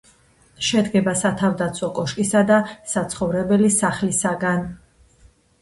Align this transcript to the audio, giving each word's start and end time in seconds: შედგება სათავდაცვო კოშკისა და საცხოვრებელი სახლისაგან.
შედგება 0.67 1.13
სათავდაცვო 1.19 1.89
კოშკისა 1.99 2.43
და 2.53 2.57
საცხოვრებელი 2.95 3.73
სახლისაგან. 3.79 4.69